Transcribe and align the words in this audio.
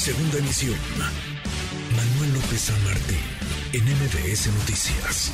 Segunda 0.00 0.38
emisión. 0.38 0.78
Manuel 1.94 2.32
López 2.32 2.58
San 2.58 2.84
Martín, 2.84 3.18
en 3.74 3.84
MBS 3.84 4.46
Noticias. 4.46 5.30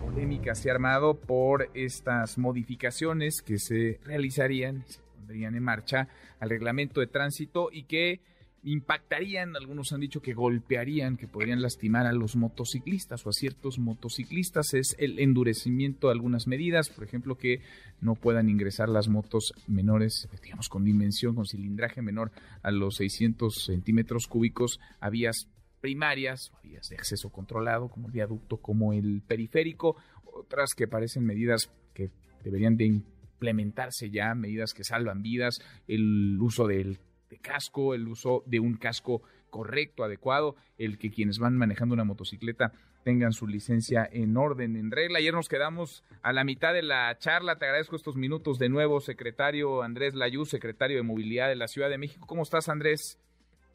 polémica 0.00 0.54
se 0.54 0.70
ha 0.70 0.72
armado 0.72 1.20
por 1.20 1.68
estas 1.74 2.38
modificaciones 2.38 3.42
que 3.42 3.58
se 3.58 4.00
realizarían, 4.02 4.82
se 4.86 5.00
pondrían 5.14 5.54
en 5.54 5.62
marcha 5.62 6.08
al 6.40 6.48
reglamento 6.48 7.00
de 7.00 7.06
tránsito 7.06 7.68
y 7.70 7.82
que 7.82 8.22
impactarían, 8.66 9.54
algunos 9.54 9.92
han 9.92 10.00
dicho 10.00 10.20
que 10.20 10.34
golpearían, 10.34 11.16
que 11.16 11.28
podrían 11.28 11.62
lastimar 11.62 12.04
a 12.06 12.12
los 12.12 12.34
motociclistas 12.34 13.24
o 13.24 13.30
a 13.30 13.32
ciertos 13.32 13.78
motociclistas, 13.78 14.74
es 14.74 14.96
el 14.98 15.20
endurecimiento 15.20 16.08
de 16.08 16.14
algunas 16.14 16.48
medidas, 16.48 16.90
por 16.90 17.04
ejemplo, 17.04 17.36
que 17.36 17.60
no 18.00 18.16
puedan 18.16 18.48
ingresar 18.48 18.88
las 18.88 19.06
motos 19.06 19.52
menores, 19.68 20.28
digamos, 20.42 20.68
con 20.68 20.82
dimensión, 20.82 21.36
con 21.36 21.46
cilindraje 21.46 22.02
menor 22.02 22.32
a 22.62 22.72
los 22.72 22.96
600 22.96 23.54
centímetros 23.54 24.26
cúbicos 24.26 24.80
a 24.98 25.10
vías 25.10 25.48
primarias, 25.80 26.50
o 26.52 26.60
vías 26.66 26.88
de 26.88 26.96
acceso 26.96 27.30
controlado, 27.30 27.88
como 27.88 28.08
el 28.08 28.12
viaducto, 28.12 28.56
como 28.56 28.92
el 28.92 29.22
periférico, 29.22 29.96
otras 30.24 30.74
que 30.76 30.88
parecen 30.88 31.24
medidas 31.24 31.70
que 31.94 32.10
deberían 32.42 32.76
de 32.76 32.86
implementarse 32.86 34.10
ya, 34.10 34.34
medidas 34.34 34.74
que 34.74 34.82
salvan 34.82 35.22
vidas, 35.22 35.60
el 35.86 36.36
uso 36.40 36.66
del 36.66 36.94
de 36.94 36.98
casco, 37.46 37.94
el 37.94 38.08
uso 38.08 38.42
de 38.46 38.60
un 38.60 38.76
casco 38.76 39.22
correcto, 39.50 40.04
adecuado, 40.04 40.56
el 40.76 40.98
que 40.98 41.10
quienes 41.10 41.38
van 41.38 41.56
manejando 41.56 41.94
una 41.94 42.04
motocicleta 42.04 42.72
tengan 43.04 43.32
su 43.32 43.46
licencia 43.46 44.08
en 44.10 44.36
orden, 44.36 44.76
en 44.76 44.90
regla. 44.90 45.18
Ayer 45.18 45.32
nos 45.32 45.48
quedamos 45.48 46.02
a 46.22 46.32
la 46.32 46.42
mitad 46.42 46.74
de 46.74 46.82
la 46.82 47.16
charla. 47.18 47.56
Te 47.56 47.64
agradezco 47.64 47.94
estos 47.94 48.16
minutos 48.16 48.58
de 48.58 48.68
nuevo, 48.68 49.00
secretario 49.00 49.82
Andrés 49.82 50.14
Layú, 50.14 50.44
secretario 50.44 50.96
de 50.96 51.04
Movilidad 51.04 51.48
de 51.48 51.56
la 51.56 51.68
Ciudad 51.68 51.88
de 51.88 51.98
México. 51.98 52.26
¿Cómo 52.26 52.42
estás, 52.42 52.68
Andrés? 52.68 53.18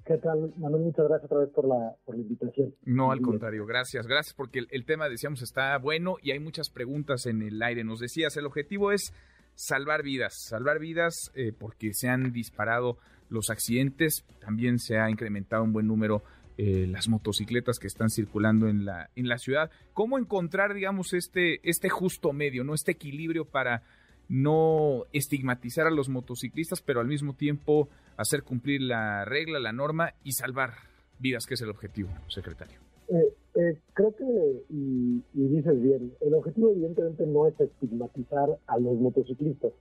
¿Qué 0.06 0.18
tal, 0.18 0.54
Manuel? 0.58 0.84
Muchas 0.84 1.08
gracias 1.08 1.32
otra 1.32 1.46
vez 1.46 1.50
por 1.50 1.66
la, 1.66 1.96
por 2.04 2.16
la 2.16 2.22
invitación. 2.22 2.76
No, 2.84 3.12
al 3.12 3.22
contrario, 3.22 3.66
gracias. 3.66 4.06
Gracias 4.06 4.34
porque 4.34 4.60
el, 4.60 4.68
el 4.72 4.84
tema, 4.86 5.08
decíamos, 5.08 5.42
está 5.42 5.78
bueno 5.78 6.18
y 6.22 6.32
hay 6.32 6.40
muchas 6.40 6.70
preguntas 6.70 7.26
en 7.26 7.42
el 7.42 7.62
aire. 7.62 7.84
Nos 7.84 8.00
decías, 8.00 8.36
el 8.36 8.46
objetivo 8.46 8.92
es 8.92 9.14
salvar 9.56 10.04
vidas, 10.04 10.34
salvar 10.50 10.80
vidas 10.80 11.32
eh, 11.36 11.54
porque 11.58 11.94
se 11.94 12.10
han 12.10 12.32
disparado 12.32 12.98
los 13.32 13.50
accidentes, 13.50 14.26
también 14.40 14.78
se 14.78 15.00
ha 15.00 15.10
incrementado 15.10 15.64
un 15.64 15.74
buen 15.74 15.88
número 15.88 16.22
eh, 16.58 16.86
las 16.86 17.08
motocicletas 17.08 17.80
que 17.80 17.88
están 17.88 18.10
circulando 18.10 18.68
en 18.68 18.86
la, 18.86 19.10
en 19.16 19.28
la 19.28 19.38
ciudad. 19.38 19.72
¿Cómo 19.94 20.20
encontrar, 20.20 20.74
digamos, 20.74 21.14
este, 21.14 21.68
este 21.68 21.90
justo 21.90 22.34
medio, 22.34 22.64
¿no? 22.64 22.74
este 22.76 22.92
equilibrio 22.92 23.46
para 23.46 23.84
no 24.28 25.06
estigmatizar 25.14 25.88
a 25.88 25.92
los 25.92 26.10
motociclistas, 26.10 26.82
pero 26.82 27.00
al 27.00 27.08
mismo 27.08 27.34
tiempo 27.34 27.90
hacer 28.18 28.44
cumplir 28.44 28.82
la 28.82 29.26
regla, 29.26 29.60
la 29.60 29.72
norma 29.72 30.14
y 30.24 30.34
salvar 30.34 30.74
vidas, 31.20 31.46
que 31.46 31.56
es 31.56 31.62
el 31.62 31.70
objetivo, 31.70 32.10
secretario? 32.28 32.80
Eh, 33.08 33.34
eh, 33.56 33.78
creo 33.94 34.16
que, 34.16 34.64
y, 34.70 35.24
y, 35.34 35.48
dices 35.48 35.82
bien, 35.82 36.14
el 36.22 36.34
objetivo 36.34 36.72
evidentemente 36.72 37.26
no 37.26 37.48
es 37.48 37.60
estigmatizar 37.60 38.58
a 38.68 38.78
los 38.78 39.00
motociclistas. 39.00 39.72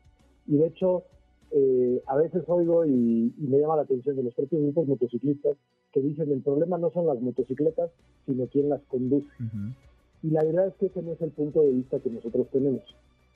Y 0.46 0.56
de 0.56 0.66
hecho, 0.66 1.04
eh, 1.52 2.02
a 2.06 2.16
veces 2.16 2.44
oigo 2.46 2.84
y, 2.86 3.34
y, 3.36 3.46
me 3.48 3.58
llama 3.58 3.76
la 3.76 3.82
atención 3.82 4.16
de 4.16 4.22
los 4.22 4.34
propios 4.34 4.62
grupos 4.62 4.86
motociclistas 4.86 5.56
que 5.92 6.00
dicen 6.00 6.30
el 6.30 6.42
problema 6.42 6.78
no 6.78 6.90
son 6.90 7.06
las 7.06 7.20
motocicletas, 7.20 7.90
sino 8.26 8.46
quién 8.46 8.68
las 8.68 8.80
conduce. 8.82 9.28
Uh 9.40 9.44
-huh. 9.44 9.74
Y 10.22 10.30
la 10.30 10.44
verdad 10.44 10.68
es 10.68 10.74
que 10.74 10.86
ese 10.86 11.02
no 11.02 11.12
es 11.12 11.20
el 11.20 11.30
punto 11.30 11.62
de 11.62 11.72
vista 11.72 11.98
que 11.98 12.10
nosotros 12.10 12.46
tenemos. 12.52 12.82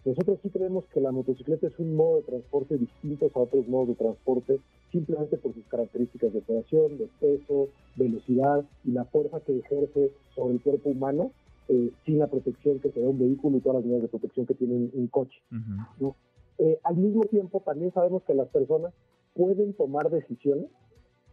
Nosotros 0.04 0.38
sí 0.42 0.50
creemos 0.50 0.84
que 0.92 1.00
la 1.00 1.12
motocicleta 1.12 1.66
es 1.66 1.78
un 1.78 1.96
modo 1.96 2.16
de 2.16 2.22
transporte 2.24 2.76
distinto 2.76 3.30
a 3.34 3.38
otros 3.38 3.66
modos 3.66 3.88
de 3.88 3.94
transporte, 3.94 4.60
simplemente 4.92 5.38
por 5.38 5.54
sus 5.54 5.64
características 5.64 6.32
de 6.32 6.40
operación, 6.40 6.98
de 6.98 7.08
peso, 7.20 7.68
velocidad 7.96 8.64
y 8.84 8.92
la 8.92 9.06
fuerza 9.06 9.40
que 9.40 9.58
ejerce 9.58 10.12
sobre 10.34 10.54
el 10.54 10.60
cuerpo 10.60 10.90
humano, 10.90 11.32
eh, 11.68 11.90
sin 12.04 12.18
la 12.18 12.26
protección 12.26 12.80
que 12.80 12.90
te 12.90 13.00
da 13.00 13.08
un 13.08 13.18
vehículo 13.18 13.56
y 13.56 13.60
todas 13.60 13.76
las 13.76 13.84
medidas 13.86 14.02
de 14.02 14.08
protección 14.08 14.44
que 14.44 14.54
tiene 14.54 14.74
un, 14.74 14.90
un 14.92 15.06
coche. 15.08 15.38
Uh 15.50 15.54
-huh. 15.54 15.86
¿no? 16.00 16.16
Eh, 16.58 16.78
al 16.84 16.96
mismo 16.96 17.24
tiempo, 17.24 17.60
también 17.60 17.92
sabemos 17.92 18.22
que 18.24 18.34
las 18.34 18.48
personas 18.48 18.92
pueden 19.34 19.74
tomar 19.74 20.10
decisiones 20.10 20.66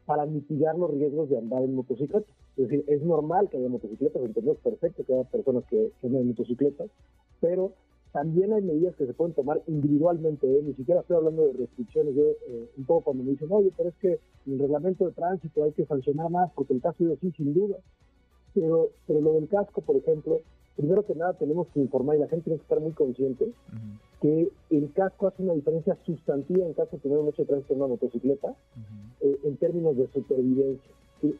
para 0.06 0.26
mitigar 0.26 0.78
los 0.78 0.92
riesgos 0.92 1.30
de 1.30 1.38
andar 1.38 1.64
en 1.64 1.76
motocicleta. 1.76 2.26
Es 2.58 2.68
decir, 2.68 2.84
es 2.88 3.02
normal 3.02 3.50
que 3.50 3.58
haya 3.58 3.70
motocicletas, 3.70 4.22
entendemos 4.22 4.60
perfecto 4.60 5.06
que 5.06 5.14
haya 5.14 5.24
personas 5.24 5.64
que, 5.70 5.92
que 6.02 6.10
motocicletas, 6.10 6.90
pero 7.40 7.74
también 8.12 8.52
hay 8.52 8.62
medidas 8.62 8.96
que 8.96 9.06
se 9.06 9.14
pueden 9.14 9.34
tomar 9.34 9.62
individualmente, 9.68 10.46
¿eh? 10.46 10.62
ni 10.64 10.74
siquiera 10.74 11.00
estoy 11.00 11.16
hablando 11.16 11.48
de 11.48 11.54
restricciones, 11.54 12.14
yo 12.14 12.24
eh, 12.24 12.70
un 12.78 12.86
poco 12.86 13.06
cuando 13.06 13.24
me 13.24 13.32
dicen, 13.32 13.48
oye, 13.52 13.72
pero 13.78 13.90
es 13.90 13.96
que 13.96 14.20
el 14.48 14.60
reglamento 14.60 15.06
de 15.06 15.14
tránsito 15.14 15.64
hay 15.64 15.72
que 15.72 15.86
sancionar 15.86 16.30
más, 16.30 16.52
porque 16.54 16.74
el 16.74 16.82
caso 16.82 17.06
de 17.06 17.16
sí, 17.18 17.32
sin 17.38 17.54
duda, 17.54 17.78
pero, 18.54 18.90
pero 19.08 19.22
lo 19.22 19.34
del 19.34 19.48
casco, 19.48 19.82
por 19.82 19.96
ejemplo, 19.96 20.42
primero 20.76 21.06
que 21.06 21.16
nada 21.16 21.34
tenemos 21.34 21.68
que 21.74 21.80
informar 21.80 22.16
y 22.16 22.20
la 22.20 22.28
gente 22.28 22.46
tiene 22.46 22.58
que 22.58 22.64
estar 22.64 22.80
muy 22.80 22.92
consciente 22.92 23.46
uh 23.46 23.76
-huh. 23.76 24.22
que 24.22 24.52
el 24.70 24.92
casco 24.94 25.28
hace 25.28 25.44
una 25.44 25.54
diferencia 25.54 25.98
sustantiva 26.06 26.66
en 26.66 26.74
caso 26.74 26.92
de 26.94 27.00
tener 27.00 27.18
un 27.18 27.28
hecho 27.30 27.42
de 27.44 27.48
tránsito 27.48 27.74
en 27.74 27.80
una 27.82 27.88
motocicleta 27.90 28.48
uh 28.48 28.52
-huh. 28.52 29.28
eh, 29.28 29.40
en 29.44 29.58
términos 29.58 29.98
de 29.98 30.08
supervivencia. 30.08 30.92
¿sí? 31.22 31.36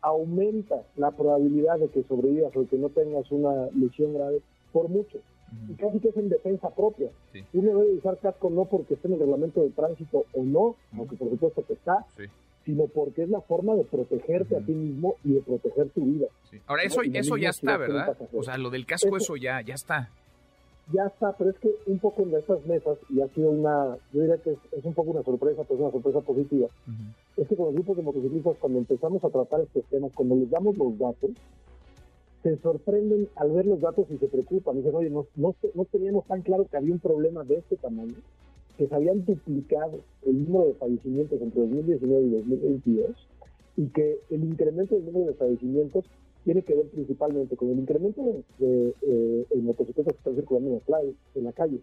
Aumenta 0.00 0.82
la 0.96 1.10
probabilidad 1.10 1.78
de 1.78 1.88
que 1.88 2.04
sobrevivas 2.04 2.54
o 2.56 2.66
que 2.68 2.78
no 2.78 2.88
tengas 2.90 3.30
una 3.32 3.66
lesión 3.74 4.14
grave 4.14 4.40
por 4.72 4.88
mucho. 4.88 5.18
Uh 5.18 5.20
-huh. 5.20 5.70
Y 5.72 5.74
casi 5.74 5.98
que 5.98 6.08
es 6.10 6.16
en 6.16 6.28
defensa 6.28 6.70
propia. 6.70 7.10
Sí. 7.32 7.40
Uno 7.54 7.78
debe 7.78 7.94
usar 7.94 8.18
casco 8.18 8.50
no 8.50 8.66
porque 8.66 8.94
esté 8.94 9.08
en 9.08 9.14
el 9.14 9.20
reglamento 9.20 9.60
de 9.62 9.70
tránsito 9.70 10.24
o 10.34 10.42
no, 10.42 10.76
aunque 10.96 11.16
por 11.16 11.30
supuesto 11.30 11.64
que 11.66 11.72
está, 11.72 12.04
sí 12.16 12.24
sino 12.68 12.86
porque 12.86 13.22
es 13.22 13.30
la 13.30 13.40
forma 13.40 13.74
de 13.76 13.84
protegerte 13.84 14.54
uh 14.54 14.58
-huh. 14.58 14.62
a 14.62 14.66
ti 14.66 14.72
mismo 14.72 15.14
y 15.24 15.32
de 15.32 15.40
proteger 15.40 15.88
tu 15.88 16.02
vida. 16.04 16.26
Sí. 16.50 16.58
Ahora, 16.66 16.82
eso, 16.82 17.00
¿no? 17.02 17.18
eso 17.18 17.38
ya 17.38 17.48
está, 17.48 17.78
¿verdad? 17.78 18.14
O 18.30 18.42
sea, 18.42 18.58
lo 18.58 18.68
del 18.68 18.84
casco, 18.84 19.16
eso, 19.16 19.16
eso, 19.16 19.36
ya, 19.36 19.62
ya 19.62 19.72
está. 19.72 20.10
Ya 20.92 21.06
está, 21.06 21.32
pero 21.38 21.48
es 21.48 21.56
que 21.56 21.70
un 21.86 21.98
poco 21.98 22.24
en 22.24 22.34
estas 22.34 22.60
mesas, 22.66 22.98
y 23.08 23.22
ha 23.22 23.28
sido 23.28 23.48
una, 23.52 23.96
yo 24.12 24.20
diría 24.20 24.36
que 24.36 24.50
es, 24.52 24.58
es 24.72 24.84
un 24.84 24.92
poco 24.92 25.12
una 25.12 25.22
sorpresa, 25.22 25.62
pero 25.62 25.76
es 25.76 25.80
una 25.80 25.92
sorpresa 25.92 26.20
positiva, 26.20 26.66
uh 26.66 26.90
-huh. 26.90 27.40
es 27.42 27.48
que 27.48 27.56
con 27.56 27.66
los 27.66 27.74
grupos 27.74 27.96
de 27.96 28.02
motociclistas, 28.02 28.56
cuando 28.60 28.78
empezamos 28.80 29.24
a 29.24 29.30
tratar 29.30 29.60
estos 29.62 29.84
temas, 29.86 30.12
cuando 30.14 30.36
les 30.36 30.50
damos 30.50 30.76
los 30.76 30.98
datos, 30.98 31.30
se 32.42 32.58
sorprenden 32.58 33.30
al 33.36 33.50
ver 33.50 33.64
los 33.64 33.80
datos 33.80 34.04
y 34.10 34.18
se 34.18 34.28
preocupan. 34.28 34.76
Dicen, 34.76 34.94
oye, 34.94 35.08
no, 35.08 35.26
no, 35.36 35.54
no 35.74 35.84
teníamos 35.86 36.26
tan 36.26 36.42
claro 36.42 36.66
que 36.70 36.76
había 36.76 36.92
un 36.92 37.00
problema 37.00 37.44
de 37.44 37.56
este 37.56 37.76
tamaño 37.76 38.14
que 38.78 38.86
se 38.86 38.94
habían 38.94 39.24
duplicado 39.24 40.00
el 40.24 40.44
número 40.44 40.68
de 40.68 40.74
fallecimientos 40.74 41.42
entre 41.42 41.60
2019 41.62 42.26
y 42.26 42.30
2022 42.30 43.28
y 43.76 43.86
que 43.88 44.18
el 44.30 44.44
incremento 44.44 44.94
del 44.94 45.06
número 45.06 45.26
de 45.26 45.34
fallecimientos 45.34 46.04
tiene 46.44 46.62
que 46.62 46.76
ver 46.76 46.86
principalmente 46.86 47.56
con 47.56 47.70
el 47.70 47.80
incremento 47.80 48.22
de, 48.22 48.44
de, 48.64 48.94
eh, 49.50 49.56
motocicletas 49.56 50.14
que 50.14 50.18
están 50.18 50.36
circulando 50.36 50.70
en 50.70 50.74
la, 50.76 50.80
calle, 50.80 51.14
en 51.34 51.44
la 51.44 51.52
calle, 51.52 51.80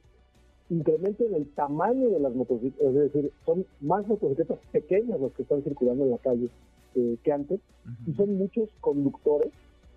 incremento 0.69 1.25
en 1.25 1.35
el 1.35 1.47
tamaño 1.49 2.09
de 2.09 2.19
las 2.19 2.33
motocicletas, 2.33 2.87
es 2.87 3.13
decir, 3.13 3.31
son 3.45 3.65
más 3.81 4.07
motocicletas 4.07 4.57
pequeñas 4.71 5.19
las 5.19 5.33
que 5.33 5.43
están 5.43 5.63
circulando 5.63 6.05
en 6.05 6.11
la 6.11 6.17
calle 6.17 6.49
eh, 6.95 7.17
que 7.23 7.31
antes, 7.31 7.59
uh 7.59 7.89
-huh. 7.89 8.11
y 8.11 8.13
son 8.15 8.37
muchos 8.37 8.69
conductores 8.79 9.51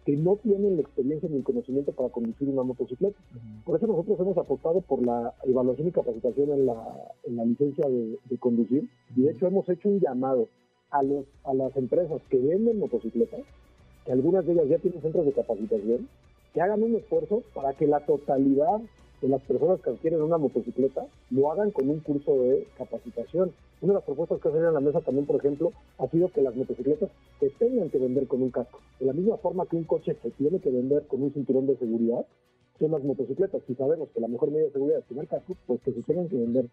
que 0.09 0.17
no 0.17 0.37
tienen 0.37 0.77
la 0.77 0.81
experiencia 0.81 1.29
ni 1.29 1.37
el 1.37 1.45
conocimiento 1.45 1.93
para 1.93 2.09
conducir 2.09 2.49
una 2.49 2.63
motocicleta. 2.63 3.15
Uh 3.19 3.37
-huh. 3.37 3.65
Por 3.65 3.77
eso 3.77 3.87
nosotros 3.87 4.19
hemos 4.19 4.39
apostado 4.39 4.81
por 4.81 5.05
la 5.05 5.35
evaluación 5.45 5.89
y 5.89 5.93
capacitación 5.93 6.49
en 6.51 6.65
la, 6.65 6.81
en 7.25 7.37
la 7.37 7.45
licencia 7.45 7.87
de, 7.87 8.17
de, 8.25 8.39
conducir 8.39 8.89
y 9.15 9.21
de 9.21 9.33
hecho 9.33 9.47
hemos 9.47 9.69
hecho 9.69 9.91
un 9.91 10.01
llamado 10.01 10.49
a, 10.89 11.03
los, 11.03 11.27
a 11.45 11.53
las 11.53 11.77
empresas 11.77 12.23
que 12.31 12.39
venden 12.39 12.79
motocicletas, 12.79 13.43
que 14.07 14.13
algunas 14.13 14.47
de 14.47 14.53
ellas 14.53 14.69
ya 14.71 14.79
tienen 14.79 15.03
centros 15.03 15.27
de 15.27 15.33
capacitación, 15.33 16.09
que 16.55 16.61
hagan 16.63 16.83
un 16.83 16.95
esfuerzo 16.95 17.43
para 17.53 17.75
que 17.75 17.87
la 17.87 18.01
totalidad 18.07 18.81
de 19.21 19.29
las 19.29 19.43
personas 19.43 19.81
que 19.81 19.91
adquieren 19.91 20.23
una 20.23 20.39
motocicleta 20.39 21.07
lo 21.31 21.51
hagan 21.51 21.71
con 21.71 21.89
un 21.89 22.01
curso 22.01 22.35
de 22.43 22.67
capacitación. 22.77 23.53
Una 23.81 23.93
de 23.93 23.99
las 23.99 24.05
propuestas 24.05 24.41
que 24.41 24.51
se 24.51 24.59
en 24.59 24.75
la 24.75 24.81
mesa 24.81 25.01
también, 25.01 25.27
por 25.27 25.37
ejemplo, 25.37 25.73
ha 25.99 26.09
sido 26.09 26.29
que 26.31 26.43
las 26.43 26.55
motocicletas 26.55 27.11
se 27.39 27.51
tengan 27.51 27.91
que 27.91 27.99
vender 27.99 28.27
con 28.27 28.43
un 28.43 28.51
casco. 28.51 28.81
De 28.99 29.07
la 29.07 29.13
misma 29.13 29.37
forma 29.39 29.67
que 29.67 29.77
un 29.77 29.85
coche 29.85 30.17
se 30.23 30.31
tiene 30.33 30.61
que 30.61 30.71
vender 30.71 31.07
con 31.07 31.23
un 31.23 31.33
cinturón 31.33 31.67
de 31.67 31.77
seguridad, 31.77 32.27
son 32.79 32.93
las 32.93 33.03
motocicletas. 33.03 33.63
Si 33.67 33.75
sabemos 33.75 34.09
que 34.15 34.21
la 34.21 34.29
mejor 34.29 34.51
medida 34.51 34.67
de 34.67 34.73
seguridad 34.73 35.01
es 35.01 35.07
tener 35.07 35.27
casco, 35.27 35.57
pues 35.67 35.81
que 35.83 35.93
se 35.93 36.03
tengan 36.03 36.29
que 36.29 36.37
vender 36.37 36.67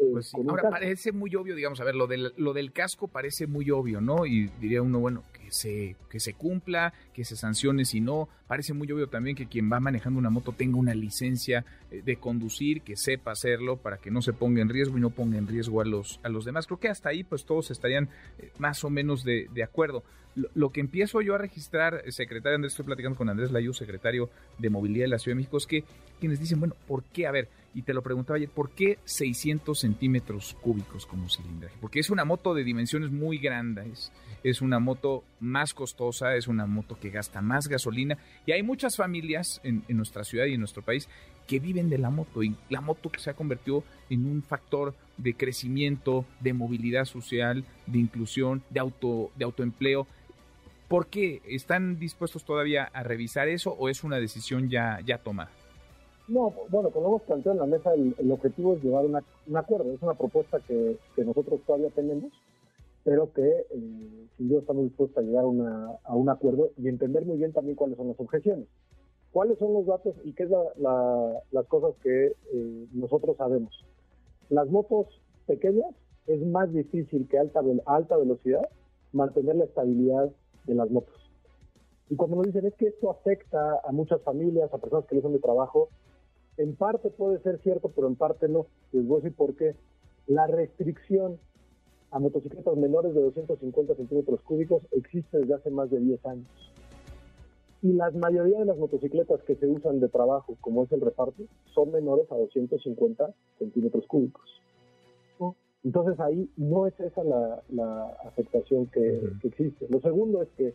eh, 0.00 0.08
pues 0.12 0.28
sí. 0.28 0.38
Ahora 0.38 0.62
casco. 0.62 0.70
parece 0.70 1.12
muy 1.12 1.34
obvio, 1.34 1.54
digamos, 1.54 1.80
a 1.80 1.84
ver, 1.84 1.94
lo 1.94 2.06
del, 2.06 2.32
lo 2.36 2.52
del 2.54 2.72
casco 2.72 3.08
parece 3.08 3.46
muy 3.46 3.70
obvio, 3.70 4.00
¿no? 4.00 4.24
Y 4.26 4.48
diría 4.60 4.80
uno, 4.82 4.98
bueno, 5.00 5.22
que 5.29 5.29
se, 5.50 5.96
que 6.08 6.20
se 6.20 6.34
cumpla, 6.34 6.92
que 7.12 7.24
se 7.24 7.36
sancione, 7.36 7.84
si 7.84 8.00
no, 8.00 8.28
parece 8.46 8.72
muy 8.72 8.90
obvio 8.90 9.08
también 9.08 9.36
que 9.36 9.46
quien 9.46 9.70
va 9.70 9.80
manejando 9.80 10.18
una 10.18 10.30
moto 10.30 10.52
tenga 10.52 10.78
una 10.78 10.94
licencia 10.94 11.64
eh, 11.90 12.02
de 12.04 12.16
conducir, 12.16 12.82
que 12.82 12.96
sepa 12.96 13.32
hacerlo 13.32 13.76
para 13.76 13.98
que 13.98 14.10
no 14.10 14.22
se 14.22 14.32
ponga 14.32 14.62
en 14.62 14.68
riesgo 14.68 14.98
y 14.98 15.00
no 15.00 15.10
ponga 15.10 15.38
en 15.38 15.46
riesgo 15.46 15.80
a 15.80 15.84
los, 15.84 16.20
a 16.22 16.28
los 16.28 16.44
demás. 16.44 16.66
Creo 16.66 16.80
que 16.80 16.88
hasta 16.88 17.10
ahí 17.10 17.24
pues 17.24 17.44
todos 17.44 17.70
estarían 17.70 18.08
eh, 18.38 18.50
más 18.58 18.84
o 18.84 18.90
menos 18.90 19.24
de, 19.24 19.48
de 19.52 19.62
acuerdo. 19.62 20.02
Lo, 20.36 20.48
lo, 20.54 20.70
que 20.70 20.80
empiezo 20.80 21.20
yo 21.20 21.34
a 21.34 21.38
registrar, 21.38 22.04
secretario 22.08 22.54
Andrés, 22.54 22.72
estoy 22.72 22.86
platicando 22.86 23.18
con 23.18 23.28
Andrés 23.28 23.50
Layú, 23.50 23.72
secretario 23.72 24.30
de 24.58 24.70
Movilidad 24.70 25.04
de 25.04 25.08
la 25.08 25.18
Ciudad 25.18 25.34
de 25.34 25.40
México, 25.40 25.56
es 25.56 25.66
que 25.66 25.84
quienes 26.20 26.38
dicen, 26.38 26.60
bueno, 26.60 26.76
¿por 26.86 27.02
qué? 27.02 27.26
A 27.26 27.32
ver, 27.32 27.48
y 27.74 27.82
te 27.82 27.94
lo 27.94 28.02
preguntaba 28.02 28.36
ayer, 28.36 28.48
¿por 28.48 28.70
qué 28.70 28.98
600 29.04 29.78
centímetros 29.78 30.56
cúbicos 30.60 31.06
como 31.06 31.28
cilindraje? 31.28 31.76
Porque 31.80 32.00
es 32.00 32.10
una 32.10 32.24
moto 32.24 32.54
de 32.54 32.64
dimensiones 32.64 33.10
muy 33.10 33.38
grandes, 33.38 34.12
es 34.42 34.60
una 34.60 34.78
moto 34.78 35.22
más 35.38 35.74
costosa, 35.74 36.34
es 36.34 36.48
una 36.48 36.66
moto 36.66 36.98
que 36.98 37.10
gasta 37.10 37.40
más 37.40 37.68
gasolina 37.68 38.18
y 38.46 38.52
hay 38.52 38.62
muchas 38.62 38.96
familias 38.96 39.60
en, 39.62 39.84
nuestra 39.88 40.24
ciudad 40.24 40.46
y 40.46 40.54
en 40.54 40.60
nuestro 40.60 40.82
país 40.82 41.08
que 41.46 41.60
viven 41.60 41.90
de 41.90 41.98
la 41.98 42.10
moto 42.10 42.42
y 42.42 42.56
la 42.68 42.80
moto 42.80 43.10
se 43.18 43.30
ha 43.30 43.34
convertido 43.34 43.84
en 44.08 44.26
un 44.26 44.42
factor 44.42 44.94
de 45.16 45.34
crecimiento, 45.34 46.24
de 46.40 46.52
movilidad 46.52 47.04
social, 47.04 47.64
de 47.86 47.98
inclusión, 47.98 48.62
de 48.70 48.80
auto 48.80 49.30
de 49.36 49.44
autoempleo. 49.44 50.06
¿Por 50.88 51.06
qué 51.06 51.40
están 51.46 52.00
dispuestos 52.00 52.44
todavía 52.44 52.84
a 52.92 53.04
revisar 53.04 53.48
eso 53.48 53.70
o 53.70 53.88
es 53.88 54.02
una 54.02 54.16
decisión 54.16 54.68
ya 54.70 55.00
ya 55.04 55.18
tomada? 55.18 55.50
No, 56.30 56.54
bueno, 56.68 56.90
como 56.90 57.08
hemos 57.08 57.22
planteado 57.22 57.60
en 57.60 57.70
la 57.70 57.76
mesa, 57.76 57.92
el, 57.92 58.30
objetivo 58.30 58.74
es 58.74 58.84
llevar 58.84 59.04
un 59.04 59.56
acuerdo. 59.56 59.92
Es 59.92 60.00
una 60.00 60.14
propuesta 60.14 60.60
que, 60.60 60.96
nosotros 61.16 61.60
todavía 61.66 61.90
tenemos, 61.90 62.32
pero 63.02 63.32
que 63.32 63.48
eh, 63.48 64.26
duda 64.38 64.60
estamos 64.60 64.84
dispuestos 64.84 65.18
a 65.18 65.26
llegar 65.26 65.42
a 65.42 66.14
un 66.14 66.28
acuerdo 66.28 66.70
y 66.76 66.86
entender 66.86 67.26
muy 67.26 67.36
bien 67.36 67.52
también 67.52 67.74
cuáles 67.74 67.96
son 67.96 68.06
las 68.06 68.20
objeciones. 68.20 68.68
¿Cuáles 69.32 69.58
son 69.58 69.72
los 69.72 69.86
datos 69.86 70.14
y 70.22 70.32
qué 70.32 70.44
es 70.44 70.50
las 70.50 71.66
cosas 71.66 71.96
que 72.00 72.26
eh, 72.26 72.86
nosotros 72.92 73.36
sabemos? 73.36 73.84
Las 74.50 74.68
motos 74.68 75.08
pequeñas 75.46 75.90
es 76.28 76.46
más 76.46 76.72
difícil 76.72 77.26
que 77.28 77.40
alta, 77.40 77.58
a 77.86 77.96
alta 77.96 78.16
velocidad 78.16 78.68
mantener 79.12 79.56
la 79.56 79.64
estabilidad 79.64 80.30
de 80.64 80.74
las 80.76 80.88
motos. 80.92 81.16
Y 82.08 82.14
cuando 82.14 82.36
nos 82.36 82.46
dicen 82.46 82.66
es 82.66 82.74
que 82.74 82.86
esto 82.86 83.10
afecta 83.10 83.80
a 83.84 83.90
muchas 83.90 84.22
familias, 84.22 84.72
a 84.72 84.78
personas 84.78 85.06
que 85.06 85.18
usan 85.18 85.32
de 85.32 85.40
trabajo, 85.40 85.88
en 86.60 86.76
parte 86.76 87.08
puede 87.08 87.40
ser 87.40 87.58
cierto, 87.62 87.88
pero 87.88 88.06
en 88.06 88.16
parte 88.16 88.46
no. 88.46 88.66
Les 88.92 89.06
voy 89.06 89.20
a 89.20 89.22
decir 89.22 89.36
por 89.36 89.56
qué. 89.56 89.74
La 90.26 90.46
restricción 90.46 91.38
a 92.10 92.18
motocicletas 92.18 92.76
menores 92.76 93.14
de 93.14 93.22
250 93.22 93.94
centímetros 93.94 94.40
cúbicos 94.42 94.82
existe 94.92 95.38
desde 95.38 95.54
hace 95.54 95.70
más 95.70 95.90
de 95.90 96.00
10 96.00 96.26
años. 96.26 96.46
Y 97.82 97.94
la 97.94 98.10
mayoría 98.10 98.58
de 98.58 98.66
las 98.66 98.76
motocicletas 98.76 99.42
que 99.44 99.56
se 99.56 99.66
usan 99.66 100.00
de 100.00 100.08
trabajo, 100.08 100.54
como 100.60 100.84
es 100.84 100.92
el 100.92 101.00
reparto, 101.00 101.44
son 101.72 101.92
menores 101.92 102.30
a 102.30 102.36
250 102.36 103.32
centímetros 103.58 104.06
cúbicos. 104.06 104.60
Entonces 105.82 106.20
ahí 106.20 106.50
no 106.58 106.86
es 106.86 107.00
esa 107.00 107.24
la, 107.24 108.18
afectación 108.26 108.84
que, 108.88 109.32
que, 109.40 109.48
existe. 109.48 109.86
Lo 109.88 110.02
segundo 110.02 110.42
es 110.42 110.48
que 110.58 110.74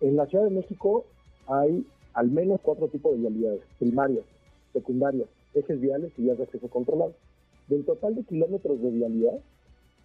en 0.00 0.14
la 0.14 0.26
Ciudad 0.26 0.44
de 0.44 0.50
México 0.50 1.06
hay 1.48 1.84
al 2.14 2.30
menos 2.30 2.60
cuatro 2.62 2.86
tipos 2.86 3.14
de 3.14 3.18
vialidades 3.18 3.62
primarias 3.80 4.24
secundarias, 4.72 5.28
ejes 5.54 5.80
viales 5.80 6.12
y 6.16 6.22
vías 6.22 6.38
de 6.38 6.44
acceso 6.44 6.68
controlado. 6.68 7.14
Del 7.68 7.84
total 7.84 8.14
de 8.14 8.24
kilómetros 8.24 8.80
de 8.80 8.90
vialidad, 8.90 9.38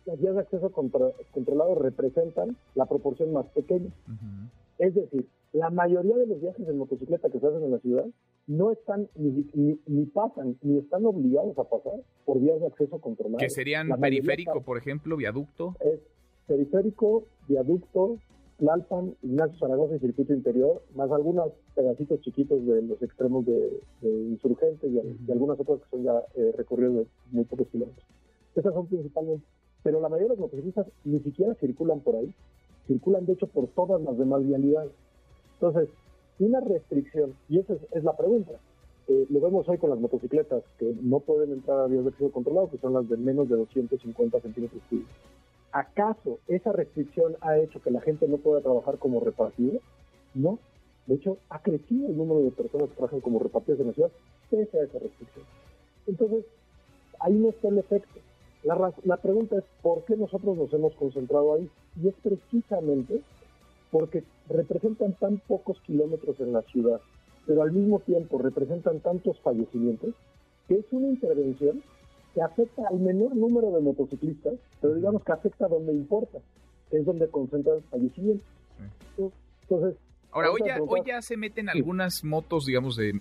las 0.05 0.19
vías 0.19 0.33
de 0.33 0.41
acceso 0.41 0.71
controlado 0.71 1.75
representan 1.75 2.57
la 2.75 2.85
proporción 2.85 3.31
más 3.31 3.45
pequeña. 3.47 3.89
Es 4.79 4.95
decir, 4.95 5.27
la 5.53 5.69
mayoría 5.69 6.17
de 6.17 6.27
los 6.27 6.41
viajes 6.41 6.67
en 6.67 6.77
motocicleta 6.77 7.29
que 7.29 7.39
se 7.39 7.47
hacen 7.47 7.63
en 7.63 7.71
la 7.71 7.79
ciudad 7.79 8.05
no 8.47 8.71
están 8.71 9.07
ni, 9.15 10.05
pasan 10.07 10.57
ni 10.61 10.79
están 10.79 11.05
obligados 11.05 11.57
a 11.57 11.63
pasar 11.63 11.93
por 12.25 12.39
vías 12.41 12.59
de 12.59 12.67
acceso 12.67 12.99
controlado. 12.99 13.37
Que 13.37 13.49
serían 13.49 13.87
periférico, 13.99 14.61
por 14.61 14.77
ejemplo, 14.77 15.15
viaducto. 15.15 15.75
Es 15.79 16.01
periférico, 16.47 17.23
viaducto, 17.47 18.17
Tlalpan, 18.57 19.15
Ignacio 19.23 19.57
Zaragoza 19.59 19.95
y 19.95 19.99
Circuito 19.99 20.33
Interior, 20.33 20.81
más 20.95 21.11
algunos 21.11 21.51
pedacitos 21.75 22.21
chiquitos 22.21 22.65
de 22.65 22.81
los 22.83 23.01
extremos 23.01 23.45
de, 23.45 23.81
Insurgentes 24.01 24.91
y, 24.91 25.31
algunas 25.31 25.59
otras 25.59 25.79
que 25.79 25.89
son 25.89 26.03
ya 26.03 26.23
eh, 26.35 26.53
recorridos 26.57 26.95
de 26.95 27.07
muy 27.31 27.45
pocos 27.45 27.67
kilómetros. 27.69 28.05
Esas 28.55 28.73
son 28.73 28.87
principalmente. 28.87 29.45
Pero 29.83 29.99
la 29.99 30.09
mayoría 30.09 30.29
de 30.29 30.35
los 30.35 30.39
motociclistas 30.39 30.87
ni 31.03 31.19
siquiera 31.19 31.53
circulan 31.55 31.99
por 31.99 32.15
ahí, 32.15 32.33
circulan 32.87 33.25
de 33.25 33.33
hecho 33.33 33.47
por 33.47 33.67
todas 33.67 34.01
las 34.01 34.17
demás 34.17 34.45
vialidades. 34.45 34.91
Entonces, 35.55 35.89
una 36.39 36.61
restricción, 36.61 37.33
y 37.49 37.59
esa 37.59 37.75
es, 37.91 38.03
la 38.03 38.15
pregunta, 38.15 38.53
eh, 39.07 39.25
lo 39.29 39.41
vemos 39.41 39.67
hoy 39.67 39.77
con 39.77 39.89
las 39.89 39.99
motocicletas 39.99 40.63
que 40.79 40.95
no 41.01 41.19
pueden 41.19 41.51
entrar 41.51 41.79
a 41.79 41.87
vías 41.87 42.03
de 42.03 42.09
acceso 42.09 42.31
controlado, 42.31 42.69
que 42.69 42.77
son 42.77 42.93
las 42.93 43.07
de 43.09 43.17
menos 43.17 43.49
de 43.49 43.57
250 43.57 44.39
centímetros 44.39 44.81
cúbicos. 44.89 45.11
¿Acaso 45.73 46.39
esa 46.47 46.71
restricción 46.71 47.35
ha 47.41 47.57
hecho 47.57 47.81
que 47.81 47.89
la 47.89 47.99
gente 47.99 48.27
no 48.27 48.37
pueda 48.37 48.61
trabajar 48.61 48.99
como 48.99 49.19
repartido? 49.19 49.79
No. 50.35 50.59
De 51.07 51.15
hecho, 51.15 51.37
ha 51.49 51.59
crecido 51.63 52.07
el 52.07 52.15
número 52.15 52.41
de 52.41 52.51
personas 52.51 52.89
que 52.89 52.95
trabajan 52.95 53.21
como 53.21 53.39
repartidos 53.39 53.79
en 53.81 53.87
la 53.87 53.93
ciudad 53.93 54.11
pese 54.51 54.79
a 54.79 54.83
esa 54.83 54.99
restricción. 54.99 55.45
Entonces, 56.05 56.45
ahí 57.19 57.33
no 57.33 57.49
está 57.49 57.69
el 57.69 57.79
efecto. 57.79 58.19
La, 58.63 58.93
la 59.03 59.17
pregunta 59.17 59.57
es, 59.57 59.63
¿por 59.81 60.05
qué 60.05 60.15
nosotros 60.15 60.55
nos 60.55 60.71
hemos 60.73 60.93
concentrado 60.93 61.55
ahí? 61.55 61.67
Y 62.01 62.07
es 62.07 62.13
precisamente 62.21 63.21
porque 63.89 64.23
representan 64.49 65.13
tan 65.13 65.39
pocos 65.39 65.79
kilómetros 65.81 66.39
en 66.39 66.53
la 66.53 66.61
ciudad, 66.61 67.01
pero 67.47 67.63
al 67.63 67.71
mismo 67.71 67.99
tiempo 67.99 68.37
representan 68.37 68.99
tantos 68.99 69.39
fallecimientos, 69.41 70.13
que 70.67 70.75
es 70.75 70.85
una 70.91 71.07
intervención 71.07 71.81
que 72.33 72.41
afecta 72.41 72.83
al 72.89 72.99
menor 72.99 73.35
número 73.35 73.71
de 73.71 73.81
motociclistas, 73.81 74.55
pero 74.81 74.95
digamos 74.95 75.23
que 75.23 75.31
afecta 75.31 75.67
donde 75.67 75.93
importa, 75.93 76.39
es 76.91 77.05
donde 77.05 77.27
concentra 77.27 77.75
el 77.75 77.83
fallecimiento. 77.83 78.43
Entonces, 79.61 79.95
Ahora, 80.33 80.49
hoy 80.49 80.61
ya, 80.65 80.81
hoy 80.81 81.01
ya 81.05 81.21
se 81.21 81.37
meten 81.37 81.69
algunas 81.69 82.23
motos, 82.23 82.65
digamos, 82.65 82.95
de, 82.95 83.13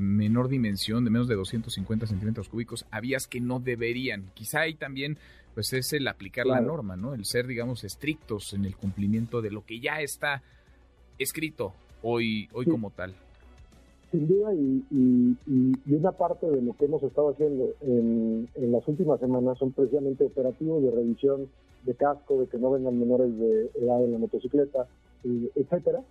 menor 0.00 0.48
dimensión, 0.48 1.02
de 1.02 1.10
menos 1.10 1.26
de 1.26 1.34
250 1.34 2.06
centímetros 2.06 2.50
cúbicos, 2.50 2.84
a 2.90 3.00
vías 3.00 3.26
que 3.26 3.40
no 3.40 3.58
deberían. 3.58 4.30
Quizá 4.34 4.60
ahí 4.60 4.74
también, 4.74 5.16
pues, 5.54 5.72
es 5.72 5.94
el 5.94 6.06
aplicar 6.06 6.44
la 6.44 6.60
norma, 6.60 6.94
¿no? 6.94 7.14
El 7.14 7.24
ser, 7.24 7.46
digamos, 7.46 7.84
estrictos 7.84 8.52
en 8.52 8.66
el 8.66 8.76
cumplimiento 8.76 9.40
de 9.40 9.50
lo 9.50 9.64
que 9.64 9.80
ya 9.80 10.02
está 10.02 10.42
escrito 11.18 11.72
hoy, 12.02 12.50
hoy 12.52 12.66
como 12.66 12.90
tal. 12.90 13.14
Sin 14.10 14.26
duda, 14.26 14.54
y, 14.54 15.36
una 15.92 16.12
parte 16.12 16.48
de 16.48 16.62
lo 16.62 16.74
que 16.74 16.86
hemos 16.86 17.02
estado 17.02 17.30
haciendo 17.30 17.74
en, 17.82 18.48
las 18.56 18.86
últimas 18.88 19.20
semanas 19.20 19.58
son 19.58 19.72
precisamente 19.72 20.24
operativos 20.24 20.82
de 20.82 20.90
revisión 20.90 21.48
de 21.84 21.94
casco, 21.94 22.40
de 22.40 22.46
que 22.46 22.58
no 22.58 22.70
vengan 22.70 22.98
menores 22.98 23.38
de 23.38 23.70
edad 23.74 24.02
en 24.02 24.12
la 24.12 24.18
motocicleta, 24.18 24.86
eh, 25.24 25.50
etcétera. 25.54 26.02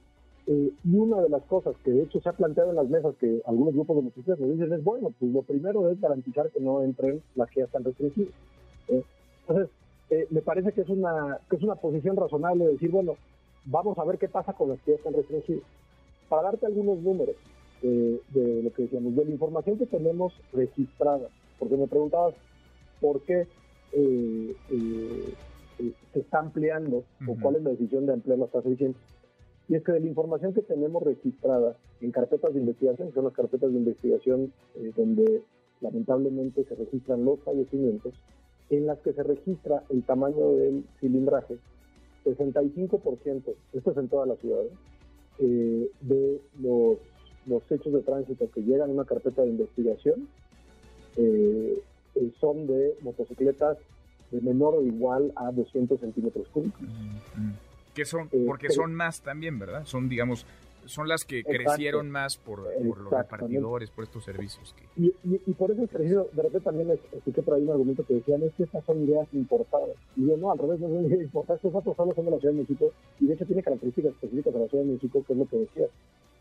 Eh, 0.45 0.71
y 0.83 0.95
una 0.95 1.21
de 1.21 1.29
las 1.29 1.43
cosas 1.43 1.75
que 1.83 1.91
de 1.91 2.03
hecho 2.03 2.21
se 2.21 2.29
ha 2.29 2.33
planteado 2.33 2.69
en 2.69 2.75
las 2.75 2.87
mesas 2.87 3.15
que 3.15 3.41
algunos 3.45 3.73
grupos 3.73 3.97
de 3.97 4.03
motocicletas 4.03 4.39
nos 4.39 4.51
dicen 4.51 4.73
es, 4.73 4.83
bueno, 4.83 5.11
pues 5.19 5.31
lo 5.31 5.41
primero 5.41 5.89
es 5.89 5.99
garantizar 5.99 6.51
que 6.51 6.59
no 6.59 6.83
entren 6.83 7.21
las 7.35 7.49
que 7.49 7.61
ya 7.61 7.65
están 7.65 7.83
restringidas. 7.83 8.33
Eh, 8.89 9.03
entonces, 9.47 9.69
me 10.29 10.41
parece 10.41 10.71
que 10.71 10.81
es, 10.81 10.89
una, 10.89 11.39
que 11.49 11.55
es 11.55 11.63
una 11.63 11.75
posición 11.75 12.15
razonable 12.15 12.65
de 12.65 12.71
decir, 12.73 12.91
bueno, 12.91 13.15
vamos 13.65 13.97
a 13.97 14.05
ver 14.05 14.19
qué 14.19 14.29
pasa 14.29 14.53
con 14.53 14.69
las 14.69 14.79
que 14.81 14.91
ya 14.91 14.97
están 14.97 15.13
restringidas. 15.13 15.63
Para 16.29 16.43
darte 16.43 16.65
algunos 16.65 16.99
números, 16.99 17.35
de, 17.81 18.61
lo 18.63 18.71
que 18.73 18.83
decíamos, 18.83 19.15
de 19.15 19.25
la 19.25 19.31
información 19.31 19.77
que 19.77 19.85
tenemos 19.85 20.33
registrada, 20.53 21.29
porque 21.59 21.77
me 21.77 21.87
preguntabas 21.87 22.33
por 22.99 23.21
qué 23.21 23.47
eh, 23.93 24.55
eh, 24.71 25.33
eh, 25.79 25.91
se 26.13 26.19
está 26.19 26.39
ampliando 26.39 27.03
o 27.27 27.35
cuál 27.39 27.57
es 27.57 27.63
la 27.63 27.71
decisión 27.71 28.05
de 28.05 28.13
ampliar 28.13 28.39
las 28.39 28.51
tasas 28.51 28.71
diciendo. 28.71 28.97
Y 29.69 29.75
es 29.75 29.83
que 29.83 29.91
de 29.91 29.99
la 29.99 30.07
información 30.07 30.53
que 30.53 30.61
tenemos 30.61 31.03
registrada 31.03 31.75
en 32.01 32.11
carpetas 32.11 32.53
de 32.53 32.59
investigación, 32.59 33.09
que 33.09 33.13
son 33.13 33.25
las 33.25 33.33
carpetas 33.33 33.71
de 33.71 33.77
investigación 33.77 34.53
donde 34.95 35.43
lamentablemente 35.81 36.63
se 36.63 36.75
registran 36.75 37.25
los 37.25 37.39
fallecimientos, 37.41 38.13
en 38.69 38.87
las 38.87 38.99
que 38.99 39.13
se 39.13 39.23
registra 39.23 39.83
el 39.89 40.03
tamaño 40.03 40.53
del 40.53 40.85
cilindraje, 40.99 41.57
65%, 42.25 43.53
esto 43.73 43.91
es 43.91 43.97
en 43.97 44.07
toda 44.07 44.25
la 44.25 44.35
ciudad, 44.37 44.63
de 45.39 46.41
los 46.59 46.97
hechos 47.77 47.93
de 47.93 48.01
tránsito 48.01 48.49
que 48.51 48.61
llegan 48.61 48.89
a 48.89 48.93
una 48.93 49.05
carpeta 49.05 49.41
de 49.41 49.49
investigación 49.49 50.27
eh, 51.17 51.81
eh, 52.15 52.31
son 52.39 52.67
de 52.67 52.95
motocicletas 53.01 53.77
de 54.31 54.41
menor 54.41 54.75
o 54.75 54.83
igual 54.83 55.31
a 55.35 55.51
200 55.51 55.99
centímetros 55.99 56.47
cúbicos. 56.49 56.81
Que 57.93 58.05
son, 58.05 58.29
eh, 58.31 58.43
porque 58.45 58.69
son 58.69 58.93
más 58.93 59.21
también, 59.21 59.57
¿verdad? 59.57 59.85
Son, 59.85 60.09
digamos, 60.09 60.45
son 60.85 61.07
las 61.07 61.25
que 61.25 61.43
crecieron 61.43 62.09
más 62.09 62.37
por, 62.37 62.59
los 62.81 63.11
repartidores, 63.11 63.89
por 63.89 64.05
estos 64.05 64.23
servicios. 64.23 64.73
Y, 64.95 65.11
por 65.53 65.71
eso 65.71 65.85
crecido, 65.87 66.29
de 66.31 66.41
repente 66.41 66.65
también 66.65 66.99
escuché 67.11 67.41
por 67.41 67.55
ahí 67.55 67.63
un 67.63 67.71
argumento 67.71 68.05
que 68.05 68.15
decían, 68.15 68.41
es 68.43 68.53
que 68.53 68.63
estas 68.63 68.83
son 68.85 69.03
ideas 69.03 69.27
importadas. 69.33 69.95
Y 70.15 70.27
yo, 70.27 70.37
no, 70.37 70.51
al 70.51 70.57
revés, 70.57 70.79
no 70.79 70.87
son 70.87 71.05
ideas 71.05 71.21
importadas, 71.21 71.59
estos 71.59 71.73
datos 71.73 71.95
solo 71.95 72.13
son 72.15 72.25
de 72.25 72.31
la 72.31 72.39
Ciudad 72.39 72.53
de 72.53 72.61
México, 72.61 72.91
y 73.19 73.27
de 73.27 73.33
hecho 73.33 73.45
tiene 73.45 73.63
características 73.63 74.11
específicas 74.13 74.53
de 74.53 74.59
la 74.59 74.67
Ciudad 74.67 74.83
de 74.83 74.91
México, 74.91 75.23
que 75.25 75.33
es 75.33 75.39
lo 75.39 75.45
que 75.45 75.57
decía. 75.57 75.87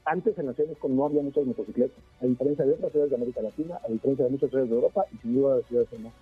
Antes 0.09 0.39
en 0.39 0.47
la 0.47 0.53
Ciudad 0.53 0.69
de 0.69 0.75
México 0.75 0.89
no 0.89 1.05
había 1.05 1.21
muchas 1.21 1.45
motocicletas, 1.45 1.99
a 2.21 2.27
diferencia 2.27 2.65
de 2.65 2.75
otras 2.75 2.93
ciudades 2.93 3.11
de 3.11 3.17
América 3.17 3.43
Latina, 3.43 3.81
a 3.85 3.91
diferencia 3.91 4.25
de 4.25 4.31
muchas 4.31 4.51
ciudades 4.51 4.71
de 4.71 4.77
Europa 4.77 5.05
y 5.13 5.17
sin 5.17 5.35
duda 5.35 5.57
de 5.57 5.65
ciudades 5.65 5.91
de 5.91 5.99
México. 5.99 6.21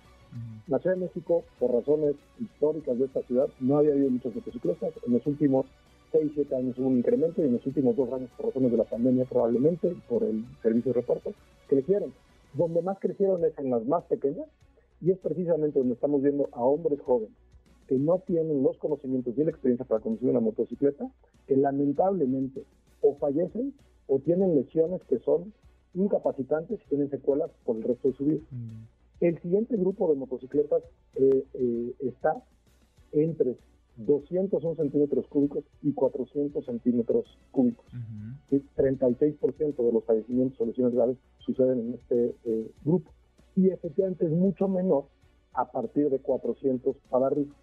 La 0.67 0.79
Ciudad 0.79 0.95
de 0.95 1.01
México, 1.03 1.43
por 1.59 1.71
razones 1.71 2.15
históricas 2.39 2.97
de 2.97 3.05
esta 3.05 3.21
ciudad, 3.21 3.47
no 3.59 3.77
había 3.77 3.91
habido 3.91 4.09
muchas 4.09 4.33
motocicletas. 4.33 4.91
En 5.05 5.13
los 5.13 5.27
últimos 5.27 5.67
6, 6.13 6.31
7 6.33 6.55
años 6.55 6.79
hubo 6.79 6.87
un 6.87 6.97
incremento 6.97 7.43
y 7.43 7.45
en 7.45 7.53
los 7.53 7.65
últimos 7.67 7.95
dos 7.95 8.11
años, 8.11 8.31
por 8.35 8.47
razones 8.47 8.71
de 8.71 8.77
la 8.77 8.85
pandemia 8.85 9.25
probablemente, 9.25 9.95
por 10.09 10.23
el 10.23 10.43
servicio 10.63 10.91
de 10.91 11.01
reparto, 11.01 11.33
crecieron. 11.67 12.11
Donde 12.55 12.81
más 12.81 12.97
crecieron 12.99 13.45
es 13.45 13.55
en 13.59 13.69
las 13.69 13.85
más 13.85 14.03
pequeñas 14.05 14.47
y 14.99 15.11
es 15.11 15.19
precisamente 15.19 15.77
donde 15.77 15.93
estamos 15.93 16.23
viendo 16.23 16.49
a 16.53 16.63
hombres 16.63 16.99
jóvenes 17.01 17.37
que 17.87 17.99
no 17.99 18.17
tienen 18.25 18.63
los 18.63 18.77
conocimientos 18.77 19.37
y 19.37 19.43
la 19.43 19.51
experiencia 19.51 19.85
para 19.85 20.01
conducir 20.01 20.29
una 20.29 20.39
motocicleta, 20.39 21.07
que 21.45 21.55
lamentablemente 21.55 22.63
o 23.01 23.15
fallecen 23.15 23.73
o 24.07 24.19
tienen 24.19 24.55
lesiones 24.55 25.01
que 25.03 25.19
son 25.19 25.53
incapacitantes 25.93 26.79
y 26.85 26.89
tienen 26.89 27.09
secuelas 27.09 27.51
por 27.63 27.77
el 27.77 27.83
resto 27.83 28.09
de 28.09 28.13
su 28.15 28.25
vida. 28.25 28.41
Mm. 28.51 28.83
El 29.21 29.41
siguiente 29.41 29.77
grupo 29.77 30.09
de 30.09 30.15
motocicletas 30.15 30.83
eh, 31.15 31.45
eh, 31.53 31.93
está 32.01 32.43
entre 33.13 33.55
201 33.97 34.75
centímetros 34.75 35.25
cúbicos 35.27 35.63
y 35.81 35.93
400 35.93 36.65
centímetros 36.65 37.25
cúbicos. 37.51 37.85
36% 38.51 39.75
de 39.75 39.91
los 39.91 40.03
fallecimientos 40.03 40.59
o 40.59 40.65
lesiones 40.65 40.93
graves 40.93 41.17
suceden 41.39 41.79
en 41.79 41.93
este 41.93 42.35
eh, 42.43 42.71
grupo. 42.83 43.11
Y 43.55 43.69
efectivamente 43.69 44.25
es 44.25 44.31
mucho 44.31 44.67
menor 44.67 45.05
a 45.53 45.71
partir 45.71 46.09
de 46.09 46.19
400 46.19 46.95
para 47.09 47.27
arriba. 47.27 47.53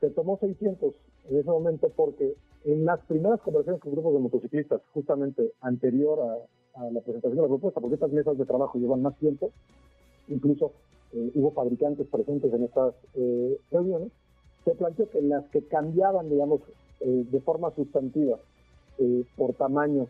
Se 0.00 0.08
tomó 0.10 0.38
600 0.38 0.94
en 1.28 1.38
ese 1.38 1.50
momento 1.50 1.90
porque 1.94 2.34
en 2.64 2.84
las 2.84 3.00
primeras 3.06 3.40
conversaciones 3.40 3.80
con 3.80 3.92
grupos 3.92 4.14
de 4.14 4.20
motociclistas, 4.20 4.80
justamente 4.92 5.52
anterior 5.60 6.18
a, 6.20 6.90
la 6.90 7.00
presentación 7.00 7.36
de 7.36 7.42
la 7.42 7.48
propuesta, 7.48 7.80
porque 7.80 7.94
estas 7.96 8.12
mesas 8.12 8.38
de 8.38 8.46
trabajo 8.46 8.78
llevan 8.78 9.02
más 9.02 9.16
tiempo, 9.18 9.50
incluso 10.28 10.72
eh, 11.12 11.30
hubo 11.34 11.50
fabricantes 11.50 12.06
presentes 12.06 12.52
en 12.52 12.64
estas 12.64 12.94
eh, 13.14 13.58
reuniones, 13.70 14.10
se 14.64 14.74
planteó 14.74 15.10
que 15.10 15.20
las 15.20 15.44
que 15.50 15.66
cambiaban, 15.66 16.30
digamos, 16.30 16.62
eh, 17.00 17.26
de 17.30 17.40
forma 17.40 17.74
sustantiva 17.74 18.38
por 19.36 19.54
tamaño, 19.54 20.06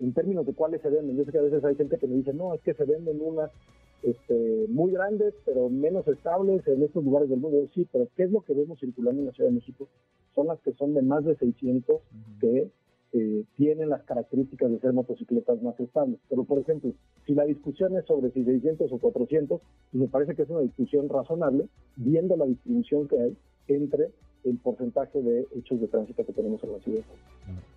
en 0.00 0.14
términos 0.14 0.46
de 0.46 0.54
cuáles 0.54 0.80
se 0.80 0.88
venden, 0.88 1.16
yo 1.16 1.24
sé 1.24 1.32
que 1.32 1.38
a 1.38 1.42
veces 1.42 1.62
hay 1.62 1.74
gente 1.74 1.98
que 1.98 2.06
me 2.06 2.14
dice, 2.14 2.32
no, 2.32 2.54
es 2.54 2.62
que 2.62 2.72
se 2.72 2.84
venden 2.84 3.20
unas 3.20 3.50
este, 4.02 4.66
muy 4.68 4.92
grandes, 4.92 5.34
pero 5.44 5.68
menos 5.68 6.06
estables 6.08 6.66
en 6.66 6.82
estos 6.82 7.04
lugares 7.04 7.28
del 7.28 7.40
mundo. 7.40 7.68
Sí, 7.74 7.86
pero 7.90 8.08
¿qué 8.16 8.24
es 8.24 8.30
lo 8.30 8.42
que 8.42 8.54
vemos 8.54 8.80
circulando 8.80 9.20
en 9.20 9.26
la 9.26 9.32
Ciudad 9.32 9.50
de 9.50 9.56
México? 9.56 9.88
Son 10.34 10.46
las 10.46 10.60
que 10.60 10.72
son 10.72 10.94
de 10.94 11.02
más 11.02 11.24
de 11.24 11.36
600 11.36 12.00
que 12.40 12.70
eh, 13.14 13.44
tienen 13.56 13.90
las 13.90 14.02
características 14.04 14.70
de 14.70 14.80
ser 14.80 14.92
motocicletas 14.92 15.62
más 15.62 15.78
estables. 15.78 16.18
Pero, 16.28 16.44
por 16.44 16.58
ejemplo, 16.58 16.92
si 17.26 17.34
la 17.34 17.44
discusión 17.44 17.96
es 17.96 18.06
sobre 18.06 18.30
si 18.30 18.44
600 18.44 18.90
o 18.90 18.98
400, 18.98 19.60
pues 19.60 20.00
me 20.00 20.08
parece 20.08 20.34
que 20.34 20.42
es 20.42 20.50
una 20.50 20.62
discusión 20.62 21.08
razonable, 21.08 21.68
viendo 21.96 22.36
la 22.36 22.46
distribución 22.46 23.08
que 23.08 23.20
hay 23.20 23.36
entre 23.68 24.10
el 24.44 24.58
porcentaje 24.58 25.20
de 25.20 25.46
hechos 25.54 25.80
de 25.80 25.88
tránsito 25.88 26.24
que 26.24 26.32
tenemos 26.32 26.62
en 26.64 26.72
la 26.72 26.78
ciudad. 26.80 27.04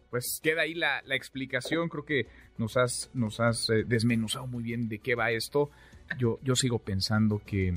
Pues 0.09 0.39
queda 0.41 0.61
ahí 0.61 0.73
la, 0.73 1.01
la 1.05 1.15
explicación, 1.15 1.89
creo 1.89 2.05
que 2.05 2.27
nos 2.57 2.77
has, 2.77 3.09
nos 3.13 3.39
has 3.39 3.69
eh, 3.69 3.83
desmenuzado 3.85 4.47
muy 4.47 4.63
bien 4.63 4.87
de 4.87 4.99
qué 4.99 5.15
va 5.15 5.31
esto. 5.31 5.69
Yo, 6.17 6.39
yo 6.43 6.55
sigo 6.55 6.79
pensando 6.79 7.41
que 7.45 7.73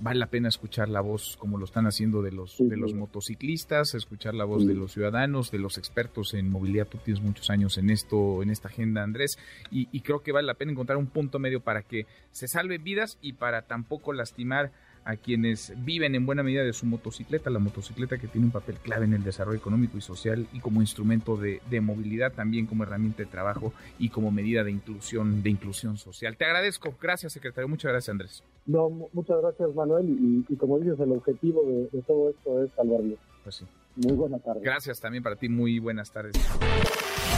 vale 0.00 0.18
la 0.18 0.26
pena 0.26 0.48
escuchar 0.48 0.88
la 0.88 1.00
voz 1.00 1.36
como 1.36 1.58
lo 1.58 1.64
están 1.64 1.86
haciendo 1.86 2.22
de 2.22 2.32
los, 2.32 2.56
de 2.58 2.76
los 2.76 2.94
motociclistas, 2.94 3.94
escuchar 3.94 4.34
la 4.34 4.44
voz 4.44 4.66
de 4.66 4.74
los 4.74 4.92
ciudadanos, 4.92 5.50
de 5.50 5.58
los 5.58 5.78
expertos 5.78 6.34
en 6.34 6.50
movilidad. 6.50 6.88
Tú 6.88 6.98
tienes 6.98 7.22
muchos 7.22 7.50
años 7.50 7.76
en 7.78 7.90
esto, 7.90 8.42
en 8.42 8.50
esta 8.50 8.68
agenda, 8.68 9.02
Andrés, 9.02 9.38
y, 9.70 9.88
y 9.92 10.00
creo 10.00 10.22
que 10.22 10.32
vale 10.32 10.46
la 10.46 10.54
pena 10.54 10.72
encontrar 10.72 10.96
un 10.96 11.06
punto 11.06 11.38
medio 11.38 11.60
para 11.60 11.82
que 11.82 12.06
se 12.32 12.48
salven 12.48 12.82
vidas 12.82 13.18
y 13.20 13.34
para 13.34 13.62
tampoco 13.62 14.12
lastimar 14.12 14.72
a 15.04 15.16
quienes 15.16 15.72
viven 15.84 16.14
en 16.14 16.26
buena 16.26 16.42
medida 16.42 16.62
de 16.62 16.72
su 16.72 16.86
motocicleta, 16.86 17.50
la 17.50 17.58
motocicleta 17.58 18.18
que 18.18 18.28
tiene 18.28 18.46
un 18.46 18.52
papel 18.52 18.76
clave 18.76 19.04
en 19.06 19.14
el 19.14 19.24
desarrollo 19.24 19.58
económico 19.58 19.96
y 19.98 20.00
social 20.00 20.46
y 20.52 20.60
como 20.60 20.80
instrumento 20.80 21.36
de, 21.36 21.60
movilidad, 21.80 22.32
también 22.32 22.66
como 22.66 22.82
herramienta 22.82 23.22
de 23.22 23.26
trabajo 23.26 23.72
y 23.98 24.10
como 24.10 24.30
medida 24.30 24.64
de 24.64 24.70
inclusión, 24.70 25.42
de 25.42 25.50
inclusión 25.50 25.96
social. 25.96 26.36
Te 26.36 26.44
agradezco. 26.44 26.94
Gracias, 27.00 27.32
secretario. 27.32 27.68
Muchas 27.68 27.90
gracias, 27.90 28.10
Andrés. 28.10 28.44
No, 28.66 29.08
muchas 29.12 29.40
gracias, 29.40 29.74
Manuel. 29.74 30.44
Y, 30.48 30.56
como 30.56 30.78
dices, 30.78 31.00
el 31.00 31.12
objetivo 31.12 31.62
de, 31.64 32.02
todo 32.02 32.30
esto 32.30 32.62
es 32.62 32.70
salvar 32.72 33.02
vidas. 33.02 33.18
Pues 33.42 33.56
sí. 33.56 33.64
Muy 33.96 34.12
buena 34.12 34.38
tarde. 34.38 34.60
Gracias 34.62 35.00
también 35.00 35.22
para 35.22 35.36
ti. 35.36 35.48
Muy 35.48 35.78
buenas 35.78 36.12
tardes. 36.12 36.36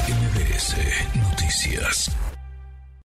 MBS 0.09 0.77
Noticias. 1.17 2.42